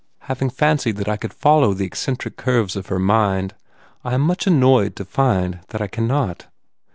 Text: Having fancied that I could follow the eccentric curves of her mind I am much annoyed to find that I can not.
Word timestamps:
Having 0.21 0.49
fancied 0.49 0.95
that 0.97 1.07
I 1.07 1.15
could 1.15 1.31
follow 1.31 1.75
the 1.75 1.85
eccentric 1.85 2.35
curves 2.35 2.75
of 2.75 2.87
her 2.87 2.97
mind 2.97 3.53
I 4.03 4.15
am 4.15 4.21
much 4.21 4.47
annoyed 4.47 4.95
to 4.95 5.05
find 5.05 5.59
that 5.67 5.79
I 5.81 5.85
can 5.85 6.07
not. 6.07 6.47